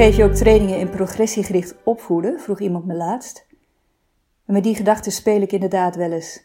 Geef 0.00 0.16
je 0.16 0.24
ook 0.24 0.34
trainingen 0.34 0.78
in 0.78 0.90
progressiegericht 0.90 1.74
opvoeden? 1.84 2.40
vroeg 2.40 2.60
iemand 2.60 2.86
me 2.86 2.94
laatst. 2.94 3.46
En 4.46 4.52
met 4.52 4.64
die 4.64 4.74
gedachte 4.74 5.10
speel 5.10 5.40
ik 5.40 5.52
inderdaad 5.52 5.96
wel 5.96 6.12
eens. 6.12 6.44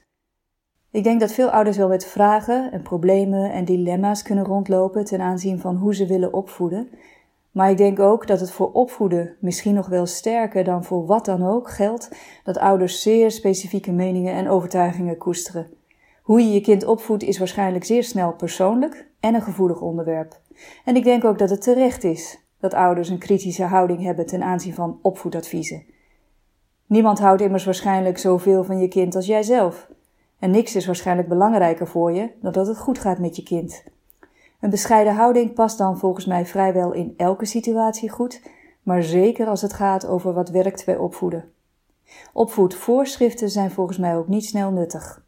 Ik 0.92 1.04
denk 1.04 1.20
dat 1.20 1.32
veel 1.32 1.50
ouders 1.50 1.78
wel 1.78 1.88
met 1.88 2.06
vragen 2.06 2.72
en 2.72 2.82
problemen 2.82 3.52
en 3.52 3.66
dilemma's 3.66 4.22
kunnen 4.22 4.46
rondlopen 4.46 5.06
ten 5.06 5.22
aanzien 5.22 5.60
van 5.60 5.76
hoe 5.76 5.96
ze 5.96 6.06
willen 6.06 6.34
opvoeden. 6.34 6.90
Maar 7.52 7.70
ik 7.70 7.78
denk 7.78 8.00
ook 8.00 8.28
dat 8.28 8.40
het 8.40 8.52
voor 8.52 8.72
opvoeden 8.72 9.36
misschien 9.40 9.74
nog 9.74 9.88
wel 9.88 10.06
sterker 10.06 10.64
dan 10.64 10.84
voor 10.84 11.06
wat 11.06 11.26
dan 11.26 11.44
ook 11.44 11.70
geldt 11.70 12.10
dat 12.44 12.58
ouders 12.58 13.02
zeer 13.02 13.32
specifieke 13.32 13.92
meningen 13.92 14.34
en 14.34 14.50
overtuigingen 14.50 15.18
koesteren. 15.18 15.68
Hoe 16.22 16.42
je 16.42 16.52
je 16.52 16.62
kind 16.62 16.86
opvoedt 16.86 17.24
is 17.24 17.38
waarschijnlijk 17.38 17.86
zeer 17.86 18.04
snel 18.04 18.34
persoonlijk 18.34 19.08
en 19.20 19.36
een 19.36 19.42
gevoelig 19.42 19.82
onderwerp. 19.82 20.40
En 20.86 20.96
ik 20.96 21.04
denk 21.04 21.26
ook 21.26 21.38
dat 21.38 21.50
het 21.50 21.62
terecht 21.62 22.04
is 22.04 22.44
dat 22.70 22.80
ouders 22.80 23.10
een 23.10 23.18
kritische 23.18 23.64
houding 23.64 24.02
hebben 24.04 24.26
ten 24.26 24.44
aanzien 24.44 24.74
van 24.74 25.00
opvoedadviezen. 25.02 25.84
Niemand 26.86 27.20
houdt 27.20 27.42
immers 27.42 27.66
waarschijnlijk 27.66 28.18
zoveel 28.18 28.64
van 28.64 28.80
je 28.80 28.88
kind 28.88 29.16
als 29.16 29.26
jijzelf. 29.26 29.88
En 30.40 30.52
niks 30.52 30.76
is 30.76 30.86
waarschijnlijk 30.86 31.28
belangrijker 31.28 31.88
voor 31.88 32.12
je 32.12 32.30
dan 32.42 32.52
dat 32.52 32.68
het 32.68 32.78
goed 32.78 33.00
gaat 33.00 33.20
met 33.20 33.36
je 33.36 33.44
kind. 33.44 33.84
Een 34.60 34.70
bescheiden 34.70 35.16
houding 35.16 35.54
past 35.54 35.78
dan 35.78 35.98
volgens 35.98 36.26
mij 36.26 36.46
vrijwel 36.46 36.92
in 36.92 37.14
elke 37.18 37.46
situatie 37.46 38.10
goed, 38.10 38.42
maar 38.84 39.04
zeker 39.04 39.48
als 39.48 39.62
het 39.62 39.74
gaat 39.74 40.08
over 40.08 40.34
wat 40.34 40.50
werkt 40.50 40.86
bij 40.86 40.98
opvoeden. 40.98 41.52
Opvoedvoorschriften 42.34 43.50
zijn 43.50 43.72
volgens 43.72 43.98
mij 43.98 44.18
ook 44.18 44.28
niet 44.28 44.46
snel 44.46 44.72
nuttig. 44.72 45.26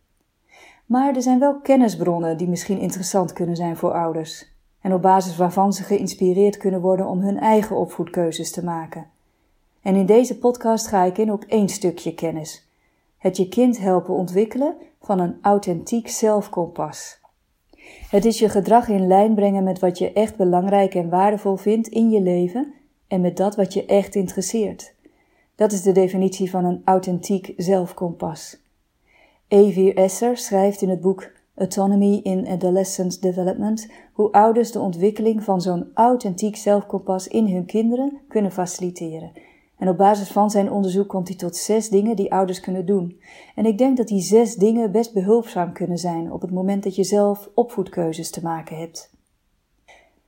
Maar 0.86 1.16
er 1.16 1.22
zijn 1.22 1.40
wel 1.40 1.60
kennisbronnen 1.60 2.38
die 2.38 2.50
misschien 2.50 2.80
interessant 2.80 3.34
kunnen 3.34 3.56
zijn 3.56 3.78
voor 3.78 3.94
ouders 3.94 4.57
en 4.88 4.94
op 4.94 5.02
basis 5.02 5.38
waarvan 5.38 5.74
ze 5.74 5.84
geïnspireerd 5.84 6.58
kunnen 6.58 6.82
worden 6.82 7.08
om 7.08 7.20
hun 7.20 7.40
eigen 7.40 7.76
opvoedkeuzes 7.76 8.52
te 8.52 8.64
maken. 8.64 9.06
En 9.82 9.96
in 9.96 10.06
deze 10.06 10.38
podcast 10.38 10.88
ga 10.88 11.04
ik 11.04 11.18
in 11.18 11.32
op 11.32 11.44
één 11.44 11.70
stukje 11.70 12.14
kennis: 12.14 12.68
het 13.18 13.38
je 13.38 13.48
kind 13.48 13.80
helpen 13.80 14.14
ontwikkelen 14.14 14.76
van 15.02 15.20
een 15.20 15.38
authentiek 15.42 16.08
zelfkompas. 16.08 17.20
Het 18.10 18.26
is 18.26 18.40
je 18.40 18.50
gedrag 18.50 18.88
in 18.88 19.08
lijn 19.08 19.36
brengen 19.36 19.64
met 19.64 19.80
wat 19.80 19.98
je 19.98 20.14
echt 20.14 20.36
belangrijk 20.36 20.96
en 20.96 21.10
waardevol 21.10 21.56
vindt 21.56 21.88
in 21.88 22.10
je 22.10 22.22
leven 22.22 22.74
en 23.08 23.22
met 23.22 23.38
dat 23.38 23.56
wat 23.56 23.74
je 23.74 23.86
echt 23.86 24.16
interesseert. 24.16 24.94
Dat 25.56 25.72
is 25.72 25.82
de 25.82 25.92
definitie 25.92 26.50
van 26.50 26.66
een 26.66 26.82
authentiek 26.86 27.54
zelfkompas. 27.58 28.58
Evie 29.48 29.94
Esser 29.94 30.38
schrijft 30.38 30.82
in 30.82 30.90
het 30.90 31.02
boek 31.02 31.32
Autonomy 31.58 32.20
in 32.24 32.48
Adolescent 32.48 33.22
Development 33.22 33.88
hoe 34.14 34.32
ouders 34.32 34.72
de 34.72 34.80
ontwikkeling 34.80 35.44
van 35.44 35.62
zo'n 35.62 35.92
authentiek 35.94 36.56
zelfkompas 36.56 37.28
in 37.28 37.48
hun 37.48 37.66
kinderen 37.66 38.20
kunnen 38.28 38.52
faciliteren. 38.52 39.32
En 39.78 39.90
op 39.90 39.98
basis 39.98 40.32
van 40.32 40.50
zijn 40.50 40.72
onderzoek 40.72 41.08
komt 41.08 41.28
hij 41.28 41.38
tot 41.38 41.56
zes 41.56 41.90
dingen 41.90 42.16
die 42.16 42.32
ouders 42.32 42.60
kunnen 42.60 42.86
doen. 42.86 43.20
En 43.56 43.66
ik 43.66 43.78
denk 43.78 43.98
dat 43.98 44.08
die 44.08 44.22
zes 44.22 44.56
dingen 44.56 44.92
best 44.92 45.14
behulpzaam 45.14 45.74
kunnen 45.74 45.98
zijn 45.98 46.32
op 46.32 46.42
het 46.42 46.52
moment 46.52 46.84
dat 46.84 46.96
je 46.96 47.04
zelf 47.04 47.50
opvoedkeuzes 47.54 48.30
te 48.30 48.44
maken 48.44 48.78
hebt. 48.78 49.12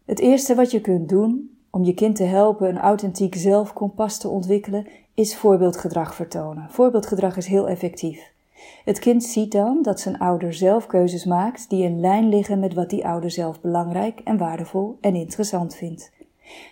Het 0.06 0.20
eerste 0.20 0.56
wat 0.56 0.72
je 0.72 0.82
kunt 0.82 1.10
doen 1.10 1.58
om 1.70 1.84
je 1.84 1.94
kind 1.94 2.16
te 2.16 2.24
helpen 2.24 2.70
een 2.70 2.80
authentiek 2.80 3.36
zelfkompas 3.36 4.18
te 4.18 4.30
ontwikkelen, 4.30 4.88
is 5.14 5.36
voorbeeldgedrag 5.36 6.16
vertonen. 6.16 6.68
Voorbeeldgedrag 6.70 7.38
is 7.38 7.48
heel 7.48 7.70
effectief. 7.70 8.38
Het 8.86 9.00
kind 9.00 9.24
ziet 9.24 9.52
dan 9.52 9.82
dat 9.82 10.00
zijn 10.00 10.20
ouder 10.20 10.54
zelf 10.54 10.88
keuzes 10.88 11.26
maakt 11.26 11.70
die 11.70 11.84
in 11.84 12.00
lijn 12.00 12.30
liggen 12.30 12.60
met 12.60 12.74
wat 12.74 12.90
die 12.90 13.08
ouder 13.08 13.32
zelf 13.32 13.62
belangrijk 13.62 14.20
en 14.20 14.38
waardevol 14.38 14.98
en 15.02 15.16
interessant 15.16 15.76
vindt. 15.76 16.12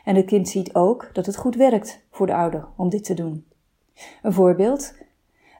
En 0.04 0.16
het 0.16 0.26
kind 0.26 0.50
ziet 0.50 0.76
ook 0.76 1.10
dat 1.14 1.26
het 1.26 1.38
goed 1.38 1.56
werkt 1.56 2.06
voor 2.12 2.26
de 2.26 2.34
ouder 2.34 2.68
om 2.76 2.90
dit 2.90 3.04
te 3.04 3.14
doen. 3.14 3.46
Een 4.22 4.34
voorbeeld. 4.34 4.94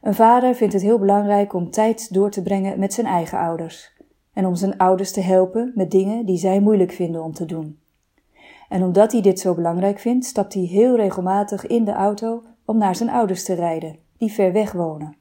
Een 0.02 0.14
vader 0.14 0.56
vindt 0.56 0.74
het 0.74 0.82
heel 0.82 1.00
belangrijk 1.00 1.54
om 1.54 1.72
tijd 1.72 2.14
door 2.14 2.32
te 2.32 2.42
brengen 2.42 2.80
met 2.80 2.94
zijn 2.94 3.08
eigen 3.08 3.38
ouders 3.38 3.96
en 4.34 4.46
om 4.46 4.56
zijn 4.56 4.78
ouders 4.78 5.12
te 5.12 5.22
helpen 5.22 5.72
met 5.76 5.92
dingen 5.92 6.26
die 6.26 6.38
zij 6.38 6.60
moeilijk 6.60 6.92
vinden 6.92 7.24
om 7.24 7.34
te 7.34 7.46
doen. 7.46 7.80
En 8.70 8.84
omdat 8.84 9.12
hij 9.12 9.22
dit 9.22 9.40
zo 9.40 9.54
belangrijk 9.54 10.00
vindt, 10.00 10.26
stapt 10.26 10.54
hij 10.54 10.64
heel 10.64 10.96
regelmatig 10.96 11.68
in 11.68 11.84
de 11.84 11.92
auto 11.92 12.44
om 12.66 12.78
naar 12.78 12.96
zijn 12.96 13.10
ouders 13.10 13.44
te 13.44 13.54
rijden, 13.54 13.98
die 14.18 14.32
ver 14.32 14.54
weg 14.54 14.72
wonen. 14.72 15.16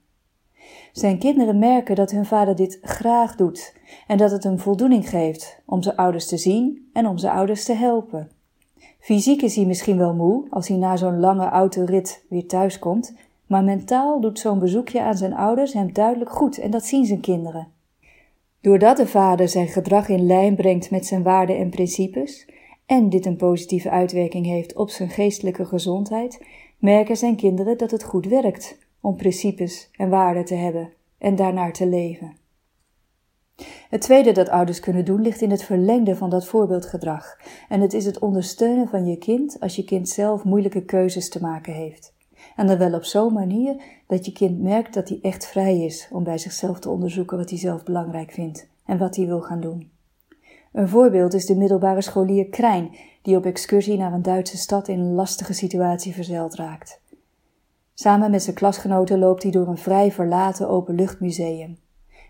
Zijn 0.97 1.19
kinderen 1.19 1.59
merken 1.59 1.95
dat 1.95 2.11
hun 2.11 2.27
vader 2.27 2.57
dit 2.57 2.79
graag 2.83 3.35
doet 3.35 3.75
en 4.07 4.17
dat 4.17 4.31
het 4.31 4.45
hem 4.45 4.59
voldoening 4.59 5.09
geeft 5.09 5.61
om 5.65 5.83
zijn 5.83 5.97
ouders 5.97 6.27
te 6.27 6.37
zien 6.37 6.89
en 6.93 7.07
om 7.07 7.19
zijn 7.19 7.33
ouders 7.33 7.65
te 7.65 7.73
helpen. 7.73 8.31
Fysiek 8.99 9.43
is 9.43 9.57
hij 9.57 9.65
misschien 9.65 9.99
wel 9.99 10.15
moe 10.15 10.47
als 10.51 10.69
hij 10.69 10.77
na 10.77 10.97
zo'n 10.97 11.21
lange 11.21 11.49
autorit 11.49 12.25
weer 12.29 12.47
thuis 12.47 12.79
komt, 12.79 13.15
maar 13.47 13.65
mentaal 13.65 14.21
doet 14.21 14.39
zo'n 14.39 14.59
bezoekje 14.59 15.03
aan 15.03 15.17
zijn 15.17 15.35
ouders 15.35 15.73
hem 15.73 15.93
duidelijk 15.93 16.31
goed 16.31 16.59
en 16.59 16.71
dat 16.71 16.85
zien 16.85 17.07
zijn 17.07 17.21
kinderen. 17.21 17.69
Doordat 18.61 18.97
de 18.97 19.07
vader 19.07 19.49
zijn 19.49 19.69
gedrag 19.69 20.09
in 20.09 20.27
lijn 20.27 20.55
brengt 20.55 20.91
met 20.91 21.07
zijn 21.07 21.23
waarden 21.23 21.59
en 21.59 21.71
principes, 21.71 22.49
en 22.87 23.09
dit 23.09 23.27
een 23.27 23.37
positieve 23.37 23.91
uitwerking 23.91 24.47
heeft 24.47 24.75
op 24.75 24.91
zijn 24.91 25.11
geestelijke 25.11 25.65
gezondheid, 25.65 26.47
merken 26.79 27.17
zijn 27.17 27.37
kinderen 27.37 27.79
dat 27.79 27.91
het 27.91 28.05
goed 28.05 28.27
werkt 28.27 28.86
om 29.07 29.17
principes 29.17 29.91
en 29.97 30.09
waarden 30.09 30.45
te 30.45 30.55
hebben 30.55 30.93
en 31.19 31.37
daarnaar 31.37 31.73
te 31.73 31.87
leven. 31.87 32.37
Het 33.89 34.01
tweede 34.01 34.33
dat 34.33 34.49
ouders 34.49 34.81
kunnen 34.81 35.05
doen 35.05 35.21
ligt 35.21 35.41
in 35.41 35.51
het 35.51 35.63
verlengde 35.63 36.17
van 36.17 36.31
dat 36.31 36.47
voorbeeldgedrag 36.47 37.39
en 37.69 37.81
het 37.81 37.93
is 37.93 38.05
het 38.05 38.19
ondersteunen 38.19 38.89
van 38.89 39.07
je 39.07 39.17
kind 39.17 39.61
als 39.61 39.77
je 39.77 39.85
kind 39.85 40.09
zelf 40.09 40.45
moeilijke 40.45 40.85
keuzes 40.85 41.29
te 41.29 41.41
maken 41.41 41.73
heeft. 41.73 42.15
En 42.57 42.67
dan 42.67 42.79
wel 42.79 42.95
op 42.95 43.05
zo'n 43.05 43.33
manier 43.33 43.83
dat 44.07 44.27
je 44.27 44.33
kind 44.33 44.63
merkt 44.63 44.95
dat 44.95 45.09
hij 45.09 45.19
echt 45.23 45.47
vrij 45.47 45.79
is 45.79 46.09
om 46.11 46.25
bij 46.25 46.39
zichzelf 46.39 46.79
te 46.79 46.91
onderzoeken 46.91 47.37
wat 47.37 47.51
hij 47.51 47.59
zelf 47.59 47.85
belangrijk 47.85 48.33
vindt 48.33 48.69
en 48.87 48.99
wat 48.99 49.17
hij 49.17 49.27
wil 49.27 49.41
gaan 49.41 49.61
doen. 49.61 49.91
Een 50.73 50.89
voorbeeld 50.89 51.35
is 51.35 51.47
de 51.47 51.57
middelbare 51.57 52.03
scholier 52.03 52.49
Krijn, 52.49 52.97
die 53.23 53.37
op 53.37 53.45
excursie 53.45 53.97
naar 53.97 54.13
een 54.13 54.23
Duitse 54.23 54.57
stad 54.57 54.89
in 54.89 54.99
een 54.99 55.15
lastige 55.15 55.53
situatie 55.53 56.15
verzeild 56.15 56.55
raakt. 56.55 57.05
Samen 57.99 58.31
met 58.31 58.43
zijn 58.43 58.57
klasgenoten 58.57 59.19
loopt 59.19 59.43
hij 59.43 59.53
door 59.53 59.69
een 59.69 59.79
vrij 59.79 60.13
verlaten 60.13 60.69
openluchtmuseum. 60.69 61.79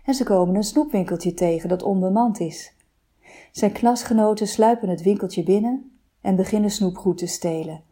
En 0.03 0.13
ze 0.13 0.23
komen 0.23 0.55
een 0.55 0.63
snoepwinkeltje 0.63 1.33
tegen 1.33 1.69
dat 1.69 1.83
onbemand 1.83 2.39
is. 2.39 2.75
Zijn 3.51 3.71
klasgenoten 3.71 4.47
sluipen 4.47 4.89
het 4.89 5.01
winkeltje 5.01 5.43
binnen 5.43 5.99
en 6.21 6.35
beginnen 6.35 6.69
snoepgoed 6.69 7.17
te 7.17 7.25
stelen. 7.25 7.83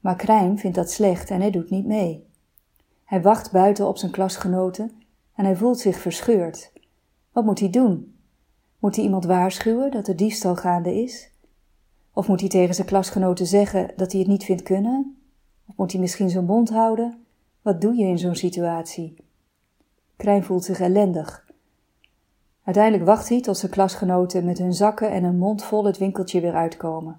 Maar 0.00 0.16
Krijn 0.16 0.58
vindt 0.58 0.76
dat 0.76 0.90
slecht 0.90 1.30
en 1.30 1.40
hij 1.40 1.50
doet 1.50 1.70
niet 1.70 1.86
mee. 1.86 2.26
Hij 3.04 3.22
wacht 3.22 3.52
buiten 3.52 3.88
op 3.88 3.98
zijn 3.98 4.12
klasgenoten 4.12 4.92
en 5.34 5.44
hij 5.44 5.56
voelt 5.56 5.78
zich 5.78 5.98
verscheurd. 5.98 6.72
Wat 7.32 7.44
moet 7.44 7.60
hij 7.60 7.70
doen? 7.70 8.14
Moet 8.78 8.96
hij 8.96 9.04
iemand 9.04 9.24
waarschuwen 9.24 9.90
dat 9.90 10.08
er 10.08 10.16
diefstal 10.16 10.56
gaande 10.56 11.02
is? 11.02 11.30
Of 12.12 12.28
moet 12.28 12.40
hij 12.40 12.48
tegen 12.48 12.74
zijn 12.74 12.86
klasgenoten 12.86 13.46
zeggen 13.46 13.92
dat 13.96 14.12
hij 14.12 14.20
het 14.20 14.30
niet 14.30 14.44
vindt 14.44 14.62
kunnen 14.62 15.19
of 15.70 15.76
moet 15.76 15.92
hij 15.92 16.00
misschien 16.00 16.30
zijn 16.30 16.44
mond 16.44 16.70
houden? 16.70 17.24
Wat 17.62 17.80
doe 17.80 17.94
je 17.94 18.04
in 18.04 18.18
zo'n 18.18 18.34
situatie? 18.34 19.14
Krijn 20.16 20.44
voelt 20.44 20.64
zich 20.64 20.80
ellendig. 20.80 21.48
Uiteindelijk 22.64 23.04
wacht 23.04 23.28
hij 23.28 23.40
tot 23.40 23.58
zijn 23.58 23.72
klasgenoten 23.72 24.44
met 24.44 24.58
hun 24.58 24.72
zakken 24.72 25.10
en 25.10 25.24
een 25.24 25.38
mond 25.38 25.64
vol 25.64 25.84
het 25.84 25.98
winkeltje 25.98 26.40
weer 26.40 26.54
uitkomen. 26.54 27.16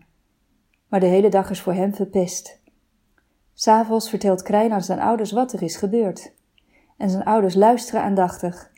Maar 0.87 0.99
de 0.99 1.05
hele 1.05 1.29
dag 1.29 1.49
is 1.49 1.61
voor 1.61 1.73
hem 1.73 1.93
verpest. 1.93 2.61
S'avonds 3.53 4.09
vertelt 4.09 4.41
Krijn 4.41 4.71
aan 4.71 4.83
zijn 4.83 4.99
ouders 4.99 5.31
wat 5.31 5.53
er 5.53 5.61
is 5.61 5.75
gebeurd. 5.75 6.33
En 6.97 7.09
zijn 7.09 7.23
ouders 7.23 7.55
luisteren 7.55 8.01
aandachtig. 8.01 8.71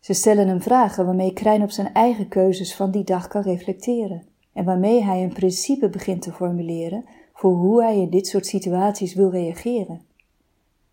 Ze 0.00 0.12
stellen 0.12 0.48
hem 0.48 0.62
vragen 0.62 1.04
waarmee 1.04 1.32
Krijn 1.32 1.62
op 1.62 1.70
zijn 1.70 1.92
eigen 1.92 2.28
keuzes 2.28 2.74
van 2.74 2.90
die 2.90 3.04
dag 3.04 3.28
kan 3.28 3.42
reflecteren 3.42 4.26
en 4.52 4.64
waarmee 4.64 5.04
hij 5.04 5.22
een 5.22 5.32
principe 5.32 5.88
begint 5.88 6.22
te 6.22 6.32
formuleren 6.32 7.04
voor 7.40 7.54
hoe 7.54 7.82
hij 7.82 7.98
in 7.98 8.10
dit 8.10 8.26
soort 8.26 8.46
situaties 8.46 9.14
wil 9.14 9.30
reageren. 9.30 10.00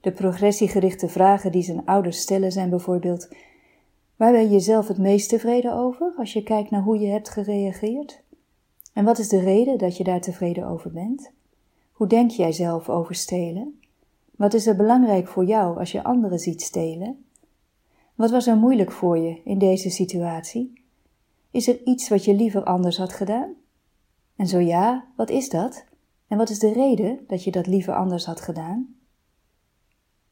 De 0.02 0.12
progressiegerichte 0.12 1.08
vragen 1.08 1.52
die 1.52 1.62
zijn 1.64 1.86
ouders 1.86 2.20
stellen 2.20 2.52
zijn 2.52 2.70
bijvoorbeeld: 2.70 3.30
Waar 4.16 4.32
ben 4.32 4.52
je 4.52 4.60
zelf 4.60 4.88
het 4.88 4.98
meest 4.98 5.30
tevreden 5.30 5.74
over 5.74 6.14
als 6.18 6.34
je 6.34 6.44
kijkt 6.44 6.70
naar 6.70 6.82
hoe 6.82 7.00
je 7.00 7.08
hebt 7.08 7.30
gereageerd? 7.30 8.22
En 8.94 9.06
wat 9.06 9.20
is 9.20 9.30
de 9.30 9.40
reden 9.40 9.78
dat 9.78 9.98
je 9.98 10.04
daar 10.04 10.22
tevreden 10.22 10.68
over 10.68 10.92
bent? 10.92 11.32
Hoe 11.92 12.08
denk 12.08 12.32
jij 12.32 12.52
zelf 12.52 12.90
over 12.90 13.16
stelen? 13.16 13.80
Wat 14.36 14.54
is 14.54 14.68
er 14.68 14.76
belangrijk 14.76 15.28
voor 15.28 15.46
jou 15.46 15.80
als 15.80 15.92
je 15.92 16.04
anderen 16.04 16.40
ziet 16.40 16.62
stelen? 16.62 17.26
Wat 18.16 18.32
was 18.32 18.48
er 18.48 18.58
moeilijk 18.58 18.92
voor 18.92 19.18
je 19.18 19.42
in 19.44 19.58
deze 19.58 19.90
situatie? 19.90 20.84
Is 21.52 21.68
er 21.68 21.84
iets 21.84 22.10
wat 22.10 22.26
je 22.26 22.34
liever 22.34 22.64
anders 22.64 22.98
had 22.98 23.14
gedaan? 23.14 23.54
En 24.36 24.48
zo 24.48 24.60
ja, 24.60 25.06
wat 25.16 25.30
is 25.30 25.50
dat? 25.50 25.86
En 26.28 26.38
wat 26.38 26.50
is 26.50 26.60
de 26.60 26.74
reden 26.74 27.20
dat 27.28 27.44
je 27.44 27.52
dat 27.52 27.68
liever 27.68 27.96
anders 27.96 28.26
had 28.26 28.42
gedaan? 28.42 28.96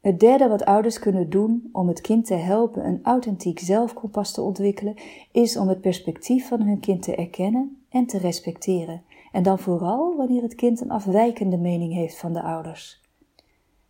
Het 0.06 0.19
derde 0.19 0.47
wat 0.47 0.65
ouders 0.65 1.00
kunnen 1.00 1.30
doen 1.30 1.69
om 1.71 1.88
het 1.88 2.01
kind 2.01 2.25
te 2.25 2.33
helpen 2.33 2.86
een 2.86 3.00
authentiek 3.03 3.59
zelfkompas 3.59 4.31
te 4.31 4.42
ontwikkelen, 4.42 4.95
is 5.31 5.57
om 5.57 5.68
het 5.68 5.81
perspectief 5.81 6.47
van 6.47 6.62
hun 6.62 6.80
kind 6.80 7.01
te 7.01 7.15
erkennen 7.15 7.86
en 7.89 8.06
te 8.06 8.18
respecteren 8.18 9.03
En 9.31 9.44
dan 9.44 9.59
vooral 9.59 10.15
wanneer 10.15 10.42
het 10.42 10.56
kind 10.56 10.81
een 10.81 10.92
afwijkende 10.92 11.57
mening 11.57 11.94
heeft 11.94 12.18
van 12.18 12.33
de 12.33 12.42
ouders. 12.42 13.01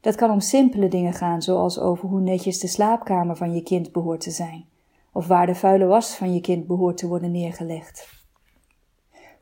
Dat 0.01 0.15
kan 0.15 0.31
om 0.31 0.39
simpele 0.39 0.87
dingen 0.87 1.13
gaan, 1.13 1.41
zoals 1.41 1.79
over 1.79 2.09
hoe 2.09 2.21
netjes 2.21 2.59
de 2.59 2.67
slaapkamer 2.67 3.35
van 3.35 3.53
je 3.53 3.61
kind 3.61 3.91
behoort 3.91 4.21
te 4.21 4.31
zijn, 4.31 4.65
of 5.11 5.27
waar 5.27 5.45
de 5.45 5.55
vuile 5.55 5.85
was 5.85 6.15
van 6.15 6.33
je 6.33 6.41
kind 6.41 6.67
behoort 6.67 6.97
te 6.97 7.07
worden 7.07 7.31
neergelegd. 7.31 8.14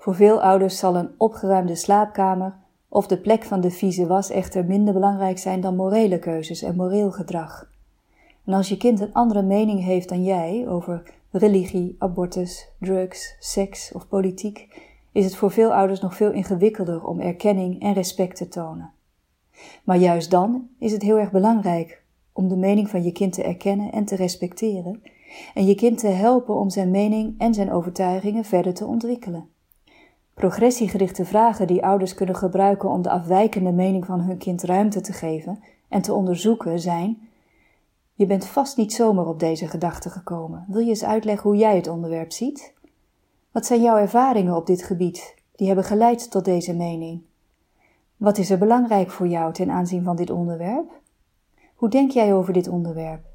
Voor 0.04 0.16
veel 0.16 0.42
ouders 0.42 0.78
zal 0.78 0.96
een 0.96 1.10
opgeruimde 1.18 1.76
slaapkamer 1.76 2.56
of 2.90 3.08
de 3.08 3.18
plek 3.18 3.44
van 3.44 3.62
de 3.62 3.72
vieze 3.72 4.08
was 4.08 4.30
echter 4.30 4.66
minder 4.66 4.94
belangrijk 4.94 5.38
zijn 5.38 5.62
dan 5.62 5.76
morele 5.76 6.20
keuzes 6.20 6.62
en 6.62 6.76
moreel 6.76 7.12
gedrag. 7.12 7.70
En 8.46 8.54
als 8.54 8.70
je 8.70 8.78
kind 8.78 9.00
een 9.00 9.14
andere 9.14 9.42
mening 9.42 9.84
heeft 9.84 10.10
dan 10.10 10.24
jij 10.24 10.66
over 10.68 11.14
religie, 11.32 11.96
abortus, 12.00 12.70
drugs, 12.80 13.36
seks 13.40 13.92
of 13.92 14.08
politiek, 14.08 14.68
is 15.12 15.26
het 15.26 15.36
voor 15.36 15.52
veel 15.52 15.74
ouders 15.74 16.00
nog 16.00 16.16
veel 16.16 16.32
ingewikkelder 16.32 17.06
om 17.06 17.20
erkenning 17.20 17.82
en 17.82 17.94
respect 17.94 18.36
te 18.36 18.48
tonen. 18.48 18.92
Maar 19.84 19.98
juist 19.98 20.32
dan 20.32 20.70
is 20.80 20.92
het 20.92 21.02
heel 21.02 21.20
erg 21.20 21.32
belangrijk 21.32 22.04
om 22.34 22.48
de 22.48 22.58
mening 22.58 22.90
van 22.90 23.04
je 23.04 23.12
kind 23.12 23.34
te 23.34 23.44
erkennen 23.44 23.92
en 23.92 24.06
te 24.06 24.16
respecteren 24.16 25.02
en 25.54 25.66
je 25.66 25.76
kind 25.76 25.98
te 25.98 26.08
helpen 26.08 26.56
om 26.56 26.70
zijn 26.70 26.92
mening 26.92 27.36
en 27.38 27.54
zijn 27.54 27.72
overtuigingen 27.72 28.44
verder 28.44 28.74
te 28.74 28.86
ontwikkelen. 28.86 29.53
Progressiegerichte 30.34 31.26
vragen 31.26 31.68
die 31.68 31.86
ouders 31.86 32.14
kunnen 32.14 32.36
gebruiken 32.36 32.90
om 32.90 33.02
de 33.02 33.10
afwijkende 33.10 33.72
mening 33.72 34.06
van 34.06 34.22
hun 34.22 34.38
kind 34.38 34.64
ruimte 34.64 35.02
te 35.02 35.14
geven 35.14 35.64
en 35.88 36.02
te 36.02 36.14
onderzoeken 36.14 36.80
zijn: 36.80 37.30
Je 38.14 38.26
bent 38.26 38.46
vast 38.46 38.78
niet 38.78 38.94
zomaar 38.94 39.28
op 39.28 39.40
deze 39.40 39.68
gedachte 39.68 40.10
gekomen. 40.10 40.66
Wil 40.68 40.82
je 40.82 40.90
eens 40.90 41.04
uitleggen 41.04 41.50
hoe 41.50 41.60
jij 41.60 41.76
het 41.76 41.88
onderwerp 41.88 42.32
ziet? 42.32 42.74
Wat 43.52 43.66
zijn 43.66 43.82
jouw 43.82 43.98
ervaringen 43.98 44.56
op 44.56 44.66
dit 44.66 44.84
gebied 44.84 45.36
die 45.56 45.68
hebben 45.68 45.86
geleid 45.86 46.32
tot 46.32 46.46
deze 46.46 46.76
mening? 46.76 47.22
Wat 48.18 48.38
is 48.38 48.50
er 48.50 48.58
belangrijk 48.58 49.12
voor 49.12 49.28
jou 49.28 49.54
ten 49.54 49.70
aanzien 49.70 50.04
van 50.04 50.16
dit 50.16 50.30
onderwerp? 50.30 50.92
Hoe 51.76 51.90
denk 51.90 52.12
jij 52.12 52.34
over 52.34 52.54
dit 52.54 52.68
onderwerp? 52.68 53.26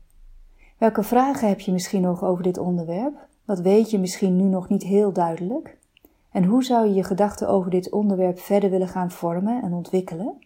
Welke 0.79 1.03
vragen 1.03 1.49
heb 1.49 1.61
je 1.61 1.73
misschien 1.73 2.03
nog 2.03 2.25
over 2.25 2.43
dit 2.43 2.59
onderwerp? 2.59 3.27
Wat 3.45 3.61
weet 3.61 3.91
je 3.91 3.99
misschien 3.99 4.37
nu 4.37 4.45
nog 4.45 4.69
niet 4.69 4.83
heel 4.83 5.13
duidelijk? 5.13 5.79
En 6.39 6.45
hoe 6.45 6.65
zou 6.65 6.87
je 6.87 6.95
je 6.95 7.05
gedachten 7.05 7.49
over 7.49 7.71
dit 7.71 7.91
onderwerp 7.91 8.39
verder 8.39 8.71
willen 8.71 8.89
gaan 8.89 9.11
vormen 9.11 9.63
en 9.63 9.73
ontwikkelen? 9.73 10.39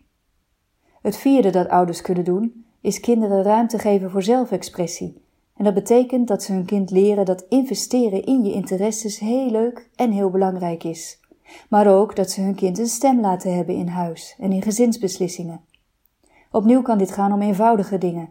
Het 1.03 1.17
vierde 1.17 1.51
dat 1.51 1.69
ouders 1.69 2.01
kunnen 2.01 2.25
doen, 2.25 2.65
is 2.81 3.01
kinderen 3.01 3.43
ruimte 3.43 3.79
geven 3.79 4.11
voor 4.11 4.23
zelfexpressie. 4.23 5.23
En 5.57 5.65
dat 5.65 5.75
betekent 5.75 6.29
dat 6.29 6.43
ze 6.43 6.53
hun 6.53 6.65
kind 6.65 6.91
leren 6.91 7.25
dat 7.25 7.45
investeren 7.49 8.25
in 8.25 8.45
je 8.45 8.53
interesses 8.53 9.19
heel 9.19 9.51
leuk 9.51 9.89
en 9.97 10.11
heel 10.11 10.31
belangrijk 10.31 10.85
is. 10.85 11.21
Maar 11.69 11.87
ook 11.87 12.17
dat 12.17 12.31
ze 12.31 12.41
hun 12.41 12.55
kind 12.55 12.79
een 12.79 12.87
stem 12.87 13.21
laten 13.21 13.57
hebben 13.57 13.75
in 13.75 13.89
huis 13.89 14.37
en 14.39 14.53
in 14.53 14.63
gezinsbeslissingen. 14.63 15.61
Opnieuw 16.51 16.83
kan 16.83 16.99
dit 16.99 17.13
gaan 17.13 17.33
om 17.33 17.43
eenvoudige 17.43 17.99
dingen, 17.99 18.29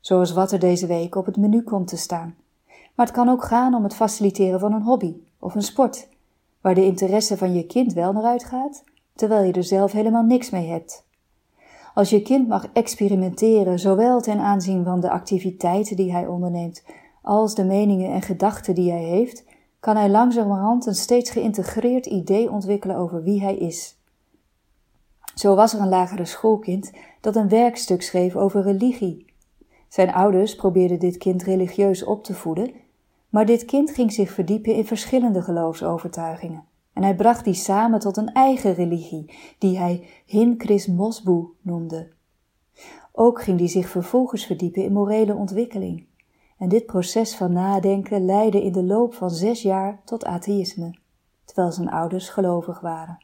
zoals 0.00 0.32
wat 0.32 0.52
er 0.52 0.58
deze 0.58 0.86
week 0.86 1.14
op 1.14 1.26
het 1.26 1.36
menu 1.36 1.62
komt 1.62 1.88
te 1.88 1.96
staan. 1.96 2.34
Maar 2.66 3.06
het 3.06 3.14
kan 3.14 3.28
ook 3.28 3.44
gaan 3.44 3.74
om 3.74 3.82
het 3.82 3.94
faciliteren 3.94 4.60
van 4.60 4.72
een 4.72 4.82
hobby 4.82 5.14
of 5.38 5.54
een 5.54 5.62
sport 5.62 6.08
waar 6.60 6.74
de 6.74 6.84
interesse 6.84 7.36
van 7.36 7.54
je 7.54 7.66
kind 7.66 7.92
wel 7.92 8.12
naar 8.12 8.24
uitgaat, 8.24 8.84
terwijl 9.14 9.44
je 9.44 9.52
er 9.52 9.64
zelf 9.64 9.92
helemaal 9.92 10.24
niks 10.24 10.50
mee 10.50 10.68
hebt. 10.68 11.06
Als 11.94 12.10
je 12.10 12.22
kind 12.22 12.48
mag 12.48 12.68
experimenteren, 12.72 13.78
zowel 13.78 14.20
ten 14.20 14.38
aanzien 14.38 14.84
van 14.84 15.00
de 15.00 15.10
activiteiten 15.10 15.96
die 15.96 16.12
hij 16.12 16.26
onderneemt, 16.26 16.84
als 17.22 17.54
de 17.54 17.64
meningen 17.64 18.12
en 18.12 18.22
gedachten 18.22 18.74
die 18.74 18.90
hij 18.90 19.02
heeft, 19.02 19.44
kan 19.80 19.96
hij 19.96 20.08
langzamerhand 20.08 20.86
een 20.86 20.94
steeds 20.94 21.30
geïntegreerd 21.30 22.06
idee 22.06 22.50
ontwikkelen 22.50 22.96
over 22.96 23.22
wie 23.22 23.42
hij 23.42 23.56
is. 23.56 23.96
Zo 25.34 25.54
was 25.54 25.74
er 25.74 25.80
een 25.80 25.88
lagere 25.88 26.24
schoolkind 26.24 26.92
dat 27.20 27.36
een 27.36 27.48
werkstuk 27.48 28.02
schreef 28.02 28.36
over 28.36 28.62
religie. 28.62 29.26
Zijn 29.88 30.12
ouders 30.12 30.54
probeerden 30.54 30.98
dit 30.98 31.16
kind 31.16 31.42
religieus 31.42 32.04
op 32.04 32.24
te 32.24 32.34
voeden 32.34 32.70
maar 33.28 33.46
dit 33.46 33.64
kind 33.64 33.90
ging 33.90 34.12
zich 34.12 34.30
verdiepen 34.30 34.74
in 34.74 34.86
verschillende 34.86 35.42
geloofsovertuigingen. 35.42 36.64
En 36.92 37.02
hij 37.02 37.14
bracht 37.14 37.44
die 37.44 37.54
samen 37.54 38.00
tot 38.00 38.16
een 38.16 38.32
eigen 38.32 38.74
religie, 38.74 39.34
die 39.58 39.78
hij 39.78 40.08
Hin 40.26 40.54
Chris 40.58 40.86
Mosbu 40.86 41.44
noemde. 41.60 42.08
Ook 43.12 43.42
ging 43.42 43.58
hij 43.58 43.68
zich 43.68 43.88
vervolgens 43.88 44.46
verdiepen 44.46 44.84
in 44.84 44.92
morele 44.92 45.34
ontwikkeling. 45.34 46.06
En 46.58 46.68
dit 46.68 46.86
proces 46.86 47.36
van 47.36 47.52
nadenken 47.52 48.24
leidde 48.24 48.62
in 48.62 48.72
de 48.72 48.82
loop 48.82 49.14
van 49.14 49.30
zes 49.30 49.62
jaar 49.62 50.00
tot 50.04 50.24
atheïsme, 50.24 50.94
terwijl 51.44 51.72
zijn 51.72 51.90
ouders 51.90 52.28
gelovig 52.28 52.80
waren. 52.80 53.18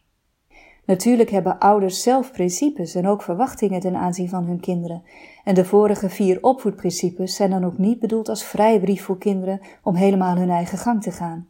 Natuurlijk 0.87 1.31
hebben 1.31 1.59
ouders 1.59 2.03
zelf 2.03 2.33
principes 2.33 2.95
en 2.95 3.07
ook 3.07 3.23
verwachtingen 3.23 3.81
ten 3.81 3.97
aanzien 3.97 4.29
van 4.29 4.45
hun 4.45 4.61
kinderen. 4.61 5.03
En 5.45 5.55
de 5.55 5.65
vorige 5.65 6.09
vier 6.09 6.39
opvoedprincipes 6.41 7.37
zijn 7.37 7.51
dan 7.51 7.65
ook 7.65 7.79
niet 7.79 8.01
bedoeld 8.01 8.29
als 8.29 8.45
vrijbrief 8.45 9.05
voor 9.05 9.19
kinderen 9.19 9.61
om 9.83 9.95
helemaal 9.95 10.37
hun 10.37 10.51
eigen 10.51 10.79
gang 10.79 11.03
te 11.03 11.11
gaan. 11.11 11.49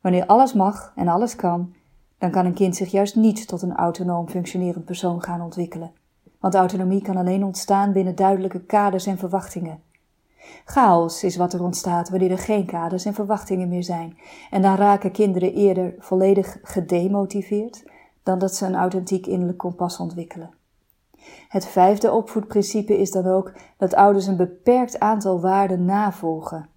Wanneer 0.00 0.26
alles 0.26 0.52
mag 0.52 0.92
en 0.96 1.08
alles 1.08 1.36
kan, 1.36 1.74
dan 2.18 2.30
kan 2.30 2.46
een 2.46 2.54
kind 2.54 2.76
zich 2.76 2.90
juist 2.90 3.16
niet 3.16 3.48
tot 3.48 3.62
een 3.62 3.74
autonoom 3.74 4.28
functionerend 4.28 4.84
persoon 4.84 5.22
gaan 5.22 5.40
ontwikkelen. 5.40 5.92
Want 6.40 6.54
autonomie 6.54 7.02
kan 7.02 7.16
alleen 7.16 7.44
ontstaan 7.44 7.92
binnen 7.92 8.14
duidelijke 8.14 8.60
kaders 8.60 9.06
en 9.06 9.18
verwachtingen. 9.18 9.82
Chaos 10.64 11.24
is 11.24 11.36
wat 11.36 11.52
er 11.52 11.62
ontstaat 11.62 12.08
wanneer 12.08 12.30
er 12.30 12.38
geen 12.38 12.66
kaders 12.66 13.04
en 13.04 13.14
verwachtingen 13.14 13.68
meer 13.68 13.82
zijn. 13.82 14.18
En 14.50 14.62
dan 14.62 14.76
raken 14.76 15.10
kinderen 15.10 15.54
eerder 15.54 15.94
volledig 15.98 16.58
gedemotiveerd 16.62 17.82
dan 18.28 18.38
dat 18.38 18.54
ze 18.54 18.66
een 18.66 18.74
authentiek 18.74 19.26
innerlijk 19.26 19.58
kompas 19.58 19.98
ontwikkelen. 19.98 20.50
Het 21.48 21.66
vijfde 21.66 22.12
opvoedprincipe 22.12 22.98
is 22.98 23.10
dan 23.10 23.26
ook 23.26 23.52
dat 23.76 23.94
ouders 23.94 24.26
een 24.26 24.36
beperkt 24.36 25.00
aantal 25.00 25.40
waarden 25.40 25.84
navolgen. 25.84 26.68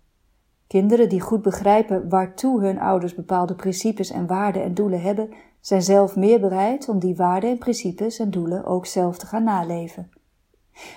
Kinderen 0.68 1.10
die 1.10 1.22
goed 1.22 1.42
begrijpen 1.42 2.10
waartoe 2.10 2.62
hun 2.62 2.80
ouders 2.80 3.16
bepaalde 3.16 3.56
principes 3.56 4.12
en 4.12 4.28
waarden 4.28 4.64
en 4.64 4.74
doelen 4.74 5.02
hebben, 5.02 5.30
zijn 5.60 5.82
zelf 5.82 6.16
meer 6.16 6.40
bereid 6.40 6.90
om 6.90 7.00
die 7.00 7.16
waarden 7.16 7.50
en 7.50 7.58
principes 7.58 8.20
en 8.20 8.32
doelen 8.32 8.66
ook 8.66 8.86
zelf 8.86 9.18
te 9.18 9.26
gaan 9.26 9.44
naleven. 9.44 10.10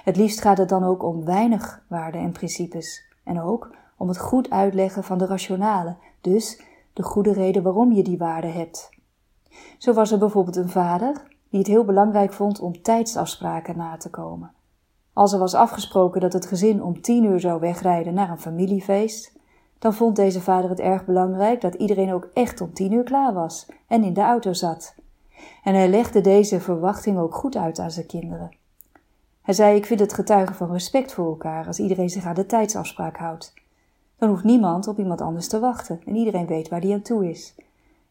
Het 0.05 0.17
liefst 0.17 0.40
gaat 0.40 0.59
het 0.59 0.69
dan 0.69 0.85
ook 0.85 1.02
om 1.02 1.25
weinig 1.25 1.85
waarden 1.88 2.21
en 2.21 2.33
principes 2.33 3.12
en 3.25 3.40
ook 3.40 3.75
om 3.97 4.09
het 4.09 4.19
goed 4.19 4.50
uitleggen 4.50 5.05
van 5.05 5.19
de 5.19 5.26
rationale, 5.26 5.97
dus 6.21 6.62
de 6.93 7.02
goede 7.02 7.33
reden 7.33 7.62
waarom 7.62 7.93
je 7.93 8.02
die 8.02 8.19
waarden 8.19 8.52
hebt. 8.52 8.94
Zo 9.79 9.93
was 9.93 10.13
er 10.13 10.19
bijvoorbeeld 10.19 10.57
een 10.57 10.69
vader 10.69 11.23
die 11.51 11.59
het 11.59 11.69
heel 11.69 11.85
belangrijk 11.85 12.33
vond 12.33 12.61
om 12.61 12.83
tijdsafspraken 12.83 13.77
na 13.77 13.97
te 13.97 14.11
komen. 14.11 14.53
Als 15.13 15.33
er 15.33 15.39
was 15.39 15.55
afgesproken 15.55 16.21
dat 16.21 16.33
het 16.33 16.47
gezin 16.47 16.83
om 16.83 17.01
tien 17.01 17.25
uur 17.25 17.41
zou 17.41 17.61
wegrijden 17.61 18.15
naar 18.15 18.31
een 18.31 18.41
familiefeest, 18.41 19.33
dan 19.79 19.95
vond 19.95 20.17
deze 20.17 20.41
vader 20.41 20.71
het 20.71 20.81
erg 20.81 21.05
belangrijk 21.05 21.61
dat 21.61 21.75
iedereen 21.75 22.13
ook 22.13 22.29
echt 22.33 22.61
om 22.61 22.73
tien 22.73 22.93
uur 22.93 23.05
klaar 23.05 23.33
was 23.33 23.67
en 23.87 24.05
in 24.05 24.13
de 24.13 24.21
auto 24.21 24.53
zat. 24.53 24.95
En 25.65 25.75
hij 25.75 25.89
legde 25.89 26.21
deze 26.21 26.61
verwachting 26.61 27.19
ook 27.19 27.35
goed 27.35 27.57
uit 27.57 27.79
aan 27.79 27.91
zijn 27.91 28.07
kinderen. 28.07 28.57
Hij 29.43 29.55
zei: 29.55 29.77
Ik 29.77 29.87
vind 29.87 30.01
het 30.01 30.13
getuigen 30.13 30.57
van 30.57 30.73
respect 30.73 31.13
voor 31.13 31.27
elkaar 31.27 31.67
als 31.67 31.79
iedereen 31.79 32.11
zich 32.11 32.25
aan 32.25 32.35
de 32.35 32.47
tijdsafspraak 32.47 33.17
houdt. 33.17 33.55
Dan 34.19 34.29
hoeft 34.29 34.45
niemand 34.45 34.89
op 34.89 34.99
iemand 34.99 35.21
anders 35.21 35.49
te 35.49 35.61
wachten 35.61 36.01
en 36.07 36.17
iedereen 36.17 36.47
weet 36.47 36.69
waar 36.69 36.81
die 36.81 36.95
aan 36.95 37.03
toe 37.03 37.31
is. 37.31 37.55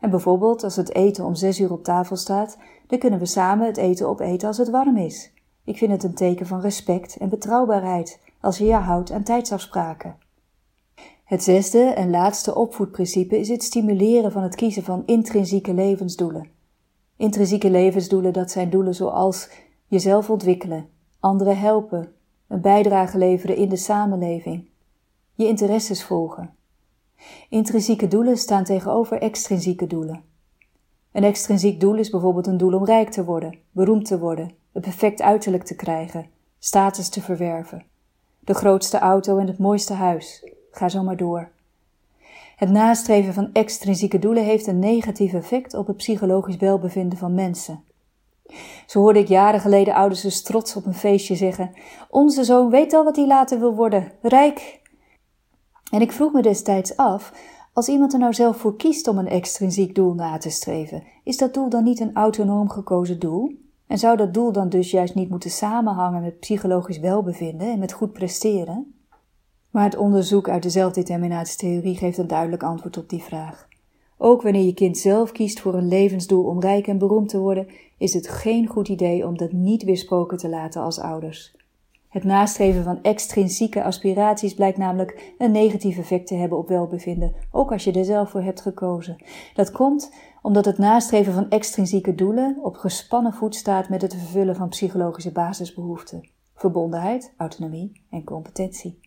En 0.04 0.10
bijvoorbeeld 0.10 0.64
als 0.64 0.76
het 0.76 0.96
eten 0.96 1.26
om 1.26 1.36
zes 1.36 1.60
uur 1.60 1.72
op 1.72 1.84
tafel 1.84 2.16
staat, 2.16 2.58
dan 2.88 3.00
kunnen 3.00 3.20
we 3.20 3.26
samen 3.26 3.66
het 3.66 3.78
eten 3.78 4.08
opeten 4.08 4.48
als 4.48 4.58
het 4.58 4.70
warm 4.70 4.98
is. 4.98 5.34
Ik 5.64 5.78
vind 5.78 5.92
het 5.92 6.04
een 6.04 6.14
teken 6.14 6.48
van 6.48 6.62
respect 6.62 7.18
en 7.18 7.30
betrouwbaarheid 7.30 8.20
als 8.42 8.58
je 8.58 8.66
je 8.66 8.74
houdt 8.74 9.12
aan 9.12 9.24
tijdsafspraken. 9.24 10.16
Het 11.24 11.44
zesde 11.44 11.80
en 11.80 12.10
laatste 12.10 12.56
opvoedprincipe 12.56 13.40
is 13.40 13.50
het 13.50 13.64
stimuleren 13.64 14.32
van 14.32 14.44
het 14.44 14.56
kiezen 14.56 14.84
van 14.84 15.04
intrinsieke 15.06 15.74
levensdoelen. 15.74 16.50
Intrinsieke 17.18 17.70
levensdoelen, 17.70 18.34
dat 18.34 18.52
zijn 18.52 18.70
doelen 18.70 18.96
zoals 18.96 19.50
jezelf 19.88 20.30
ontwikkelen, 20.30 20.88
anderen 21.20 21.60
helpen, 21.60 22.12
een 22.48 22.62
bijdrage 22.62 23.18
leveren 23.18 23.56
in 23.56 23.70
de 23.70 23.76
samenleving, 23.76 24.70
je 25.34 25.48
interesses 25.48 26.04
volgen, 26.04 26.56
Intrinsieke 27.50 28.08
doelen 28.08 28.38
staan 28.38 28.64
tegenover 28.64 29.22
extrinsieke 29.22 29.88
doelen. 29.88 30.24
Een 31.12 31.24
extrinsiek 31.24 31.80
doel 31.80 31.96
is 31.96 32.10
bijvoorbeeld 32.10 32.48
een 32.48 32.58
doel 32.58 32.74
om 32.74 32.86
rijk 32.86 33.10
te 33.10 33.24
worden, 33.24 33.58
beroemd 33.72 34.06
te 34.06 34.20
worden, 34.20 34.52
een 34.72 34.82
perfect 34.82 35.22
uiterlijk 35.22 35.64
te 35.64 35.76
krijgen, 35.76 36.26
status 36.60 37.10
te 37.10 37.22
verwerven, 37.22 37.86
de 38.40 38.54
grootste 38.54 38.98
auto 38.98 39.38
en 39.38 39.48
het 39.48 39.58
mooiste 39.58 39.94
huis. 39.94 40.52
Ga 40.72 40.90
zo 40.90 41.04
maar 41.04 41.18
door. 41.18 41.52
Het 42.56 42.70
nastreven 42.70 43.34
van 43.34 43.50
extrinsieke 43.54 44.20
doelen 44.20 44.44
heeft 44.44 44.68
een 44.68 44.80
negatief 44.80 45.34
effect 45.34 45.74
op 45.74 45.88
het 45.88 45.98
psychologisch 45.98 46.58
welbevinden 46.58 47.18
van 47.18 47.34
mensen. 47.34 47.84
Zo 48.86 49.00
hoorde 49.00 49.20
ik 49.20 49.28
jaren 49.28 49.60
geleden 49.60 49.94
ouders 49.94 50.22
dus 50.22 50.42
trots 50.42 50.76
op 50.76 50.86
een 50.86 50.94
feestje 50.94 51.36
zeggen: 51.36 51.72
Onze 52.10 52.44
zoon 52.44 52.70
weet 52.70 52.94
al 52.94 53.04
wat 53.04 53.16
hij 53.16 53.28
later 53.28 53.60
wil 53.60 53.76
worden: 53.76 54.12
rijk, 54.22 54.82
en 55.94 56.02
ik 56.02 56.12
vroeg 56.12 56.34
me 56.34 56.42
destijds 56.42 56.98
af, 56.98 57.34
Als 57.74 57.88
iemand 57.88 58.14
er 58.14 58.20
nou 58.20 58.34
zelf 58.34 58.58
voor 58.58 58.76
kiest 58.76 59.08
om 59.08 59.18
een 59.18 59.28
extrinsiek 59.28 59.96
doel 59.96 60.14
na 60.14 60.38
te 60.38 60.50
streven, 60.50 61.04
is 61.24 61.38
dat 61.38 61.54
doel 61.54 61.70
dan 61.70 61.84
niet 61.84 62.00
een 62.00 62.14
autonoom 62.14 62.70
gekozen 62.70 63.20
doel? 63.20 63.52
En 63.88 63.98
zou 63.98 64.18
dat 64.18 64.34
doel 64.34 64.52
dan 64.52 64.70
dus 64.70 64.92
juist 64.92 65.16
niet 65.16 65.30
moeten 65.30 65.50
samenhangen 65.50 66.22
met 66.22 66.40
psychologisch 66.40 67.00
welbevinden 67.00 67.72
en 67.72 67.80
met 67.80 67.92
goed 67.92 68.14
presteren? 68.14 68.94
Maar 69.70 69.84
het 69.84 69.98
onderzoek 69.98 70.50
uit 70.50 70.64
de 70.64 70.70
zelfdeterminatietheorie 70.70 71.98
geeft 71.98 72.18
een 72.18 72.28
duidelijk 72.28 72.64
antwoord 72.64 72.98
op 72.98 73.10
die 73.10 73.24
vraag. 73.24 73.68
Ook 74.18 74.42
wanneer 74.42 74.66
je 74.66 74.74
kind 74.74 74.98
zelf 74.98 75.32
kiest 75.32 75.60
voor 75.60 75.74
een 75.74 75.88
levensdoel 75.88 76.44
om 76.44 76.60
rijk 76.60 76.88
en 76.88 76.98
beroemd 76.98 77.30
te 77.30 77.40
worden, 77.40 77.68
is 77.98 78.14
het 78.14 78.28
geen 78.28 78.68
goed 78.68 78.88
idee 78.88 79.28
om 79.28 79.38
dat 79.38 79.52
niet 79.52 79.84
weersproken 79.84 80.38
te 80.38 80.50
laten 80.50 80.82
als 80.82 81.00
ouders. 81.00 81.56
Het 82.14 82.24
nastreven 82.24 82.84
van 82.84 83.00
extrinsieke 83.02 83.84
aspiraties 83.84 84.54
blijkt 84.54 84.78
namelijk 84.78 85.34
een 85.38 85.52
negatief 85.52 85.98
effect 85.98 86.28
te 86.28 86.36
hebben 86.36 86.58
op 86.58 86.68
welbevinden, 86.68 87.36
ook 87.52 87.72
als 87.72 87.84
je 87.84 87.92
er 87.92 88.06
zelf 88.06 88.30
voor 88.30 88.42
hebt 88.42 88.62
gekozen. 88.62 89.24
Dat 89.54 89.72
komt 89.72 90.14
omdat 90.42 90.66
het 90.66 90.78
nastreven 90.78 91.34
van 91.34 91.50
extrinsieke 91.50 92.16
doelen 92.16 92.58
op 92.62 92.76
gespannen 92.76 93.34
voet 93.34 93.56
staat 93.56 93.90
met 93.90 94.02
het 94.02 94.16
vervullen 94.16 94.56
van 94.56 94.70
psychologische 94.70 95.32
basisbehoeften: 95.32 96.30
verbondenheid, 96.56 97.34
autonomie 97.38 98.02
en 98.10 98.24
competentie. 98.24 99.00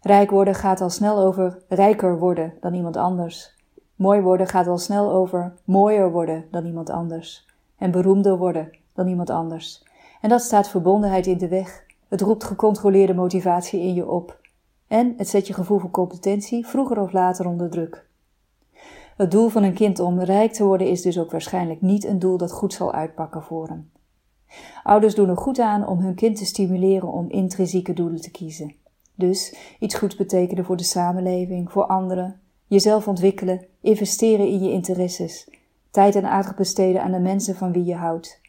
Rijk 0.00 0.30
worden 0.30 0.54
gaat 0.54 0.80
al 0.80 0.90
snel 0.90 1.18
over 1.18 1.62
rijker 1.68 2.18
worden 2.18 2.54
dan 2.60 2.74
iemand 2.74 2.96
anders. 2.96 3.56
Mooi 3.94 4.20
worden 4.20 4.46
gaat 4.46 4.66
al 4.66 4.78
snel 4.78 5.12
over 5.12 5.54
mooier 5.64 6.10
worden 6.10 6.44
dan 6.50 6.66
iemand 6.66 6.90
anders. 6.90 7.46
En 7.78 7.90
beroemder 7.90 8.38
worden 8.38 8.70
dan 8.94 9.08
iemand 9.08 9.30
anders. 9.30 9.82
En 10.20 10.28
dat 10.28 10.42
staat 10.42 10.68
verbondenheid 10.68 11.26
in 11.26 11.38
de 11.38 11.48
weg. 11.48 11.83
Het 12.14 12.22
roept 12.22 12.44
gecontroleerde 12.44 13.14
motivatie 13.14 13.80
in 13.80 13.94
je 13.94 14.08
op. 14.08 14.40
En 14.86 15.14
het 15.16 15.28
zet 15.28 15.46
je 15.46 15.54
gevoel 15.54 15.78
voor 15.78 15.90
competentie 15.90 16.66
vroeger 16.66 17.00
of 17.00 17.12
later 17.12 17.46
onder 17.46 17.70
druk. 17.70 18.06
Het 19.16 19.30
doel 19.30 19.48
van 19.48 19.62
een 19.62 19.74
kind 19.74 20.00
om 20.00 20.20
rijk 20.20 20.52
te 20.52 20.64
worden 20.64 20.88
is 20.88 21.02
dus 21.02 21.18
ook 21.18 21.30
waarschijnlijk 21.30 21.80
niet 21.80 22.04
een 22.04 22.18
doel 22.18 22.36
dat 22.36 22.52
goed 22.52 22.72
zal 22.72 22.92
uitpakken 22.92 23.42
voor 23.42 23.68
hem. 23.68 23.90
Ouders 24.82 25.14
doen 25.14 25.28
er 25.28 25.36
goed 25.36 25.58
aan 25.58 25.86
om 25.86 25.98
hun 25.98 26.14
kind 26.14 26.36
te 26.36 26.44
stimuleren 26.44 27.12
om 27.12 27.30
intrinsieke 27.30 27.92
doelen 27.92 28.20
te 28.20 28.30
kiezen. 28.30 28.74
Dus 29.14 29.56
iets 29.78 29.94
goeds 29.94 30.16
betekenen 30.16 30.64
voor 30.64 30.76
de 30.76 30.84
samenleving, 30.84 31.72
voor 31.72 31.86
anderen, 31.86 32.40
jezelf 32.66 33.08
ontwikkelen, 33.08 33.66
investeren 33.80 34.48
in 34.48 34.62
je 34.62 34.70
interesses, 34.70 35.50
tijd 35.90 36.14
en 36.14 36.30
aandacht 36.30 36.56
besteden 36.56 37.02
aan 37.02 37.12
de 37.12 37.20
mensen 37.20 37.54
van 37.54 37.72
wie 37.72 37.84
je 37.84 37.94
houdt. 37.94 38.42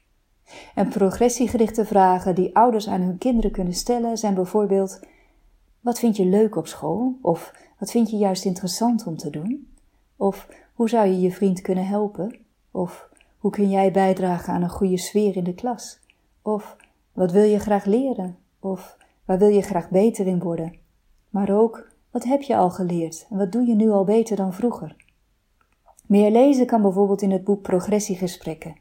En 0.76 0.90
progressiegerichte 0.90 1.86
vragen 1.86 2.36
die 2.36 2.56
ouders 2.56 2.88
aan 2.88 3.02
hun 3.02 3.18
kinderen 3.18 3.52
kunnen 3.52 3.74
stellen 3.74 4.18
zijn 4.18 4.34
bijvoorbeeld: 4.34 5.00
Wat 5.80 6.00
vind 6.00 6.18
je 6.18 6.26
leuk 6.26 6.56
op 6.56 6.68
school? 6.68 7.18
Of 7.22 7.54
wat 7.80 7.92
vind 7.92 8.10
je 8.10 8.18
juist 8.18 8.46
interessant 8.46 9.08
om 9.08 9.18
te 9.18 9.30
doen? 9.30 9.68
Of 10.16 10.48
hoe 10.74 10.90
zou 10.90 11.08
je 11.08 11.20
je 11.20 11.32
vriend 11.32 11.62
kunnen 11.62 11.88
helpen? 11.88 12.40
Of 12.72 13.10
hoe 13.38 13.52
kun 13.52 13.70
jij 13.70 13.92
bijdragen 13.92 14.54
aan 14.54 14.62
een 14.62 14.70
goede 14.70 14.98
sfeer 14.98 15.36
in 15.36 15.44
de 15.44 15.54
klas? 15.54 16.00
Of 16.42 16.76
wat 17.14 17.32
wil 17.32 17.44
je 17.44 17.60
graag 17.60 17.86
leren? 17.86 18.38
Of 18.60 18.98
waar 19.26 19.38
wil 19.38 19.48
je 19.48 19.62
graag 19.62 19.90
beter 19.90 20.28
in 20.28 20.40
worden? 20.40 20.76
Maar 21.30 21.50
ook 21.50 21.92
wat 22.12 22.24
heb 22.24 22.42
je 22.42 22.56
al 22.56 22.70
geleerd 22.70 23.28
en 23.30 23.38
wat 23.38 23.52
doe 23.52 23.66
je 23.66 23.76
nu 23.76 23.90
al 23.90 24.04
beter 24.04 24.36
dan 24.36 24.54
vroeger? 24.54 24.96
Meer 26.06 26.32
lezen 26.32 26.66
kan 26.66 26.82
bijvoorbeeld 26.82 27.22
in 27.22 27.32
het 27.32 27.44
boek 27.44 27.62
Progressiegesprekken. 27.62 28.76